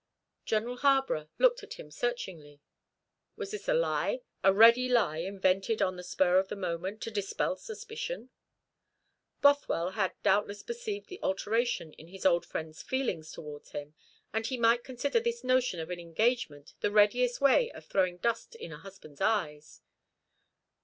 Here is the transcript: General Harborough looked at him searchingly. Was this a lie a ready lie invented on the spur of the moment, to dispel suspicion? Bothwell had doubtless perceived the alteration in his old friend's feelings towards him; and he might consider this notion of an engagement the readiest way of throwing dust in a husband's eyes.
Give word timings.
General 0.45 0.77
Harborough 0.77 1.29
looked 1.37 1.61
at 1.61 1.75
him 1.75 1.91
searchingly. 1.91 2.59
Was 3.35 3.51
this 3.51 3.67
a 3.67 3.73
lie 3.75 4.21
a 4.43 4.51
ready 4.51 4.89
lie 4.89 5.17
invented 5.17 5.79
on 5.79 5.95
the 5.95 6.03
spur 6.03 6.39
of 6.39 6.47
the 6.47 6.55
moment, 6.55 7.01
to 7.01 7.11
dispel 7.11 7.55
suspicion? 7.55 8.31
Bothwell 9.43 9.91
had 9.91 10.15
doubtless 10.23 10.63
perceived 10.63 11.07
the 11.07 11.19
alteration 11.21 11.93
in 11.93 12.07
his 12.07 12.25
old 12.25 12.47
friend's 12.47 12.81
feelings 12.81 13.31
towards 13.31 13.73
him; 13.73 13.93
and 14.33 14.47
he 14.47 14.57
might 14.57 14.83
consider 14.83 15.19
this 15.19 15.43
notion 15.43 15.79
of 15.79 15.91
an 15.91 15.99
engagement 15.99 16.73
the 16.79 16.89
readiest 16.89 17.39
way 17.39 17.69
of 17.69 17.85
throwing 17.85 18.17
dust 18.17 18.55
in 18.55 18.71
a 18.71 18.77
husband's 18.79 19.21
eyes. 19.21 19.81